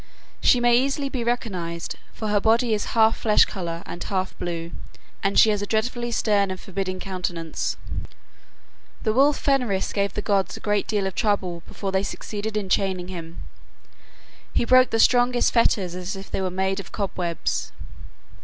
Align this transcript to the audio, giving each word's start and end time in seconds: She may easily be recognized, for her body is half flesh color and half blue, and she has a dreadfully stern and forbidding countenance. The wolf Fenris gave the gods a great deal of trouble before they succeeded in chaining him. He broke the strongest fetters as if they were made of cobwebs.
She 0.41 0.59
may 0.59 0.75
easily 0.75 1.09
be 1.09 1.23
recognized, 1.23 1.95
for 2.11 2.29
her 2.29 2.39
body 2.39 2.73
is 2.73 2.85
half 2.97 3.17
flesh 3.19 3.45
color 3.45 3.83
and 3.85 4.03
half 4.05 4.35
blue, 4.39 4.71
and 5.21 5.37
she 5.37 5.51
has 5.51 5.61
a 5.61 5.67
dreadfully 5.67 6.09
stern 6.09 6.49
and 6.49 6.59
forbidding 6.59 6.99
countenance. 6.99 7.77
The 9.03 9.13
wolf 9.13 9.37
Fenris 9.37 9.93
gave 9.93 10.15
the 10.15 10.23
gods 10.23 10.57
a 10.57 10.59
great 10.59 10.87
deal 10.87 11.05
of 11.05 11.13
trouble 11.13 11.61
before 11.67 11.91
they 11.91 12.01
succeeded 12.01 12.57
in 12.57 12.67
chaining 12.67 13.09
him. 13.09 13.43
He 14.55 14.65
broke 14.65 14.89
the 14.89 14.99
strongest 14.99 15.53
fetters 15.53 15.93
as 15.93 16.15
if 16.15 16.31
they 16.31 16.41
were 16.41 16.49
made 16.49 16.79
of 16.79 16.91
cobwebs. 16.91 17.71